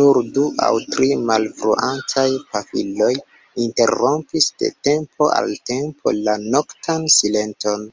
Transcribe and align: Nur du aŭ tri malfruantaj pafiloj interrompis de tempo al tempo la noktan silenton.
Nur 0.00 0.20
du 0.36 0.44
aŭ 0.66 0.68
tri 0.96 1.08
malfruantaj 1.30 2.26
pafiloj 2.52 3.10
interrompis 3.66 4.54
de 4.64 4.74
tempo 4.90 5.32
al 5.42 5.54
tempo 5.74 6.18
la 6.24 6.42
noktan 6.48 7.14
silenton. 7.22 7.88